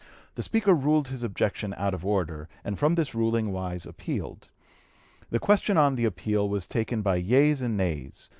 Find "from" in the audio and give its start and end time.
2.79-2.95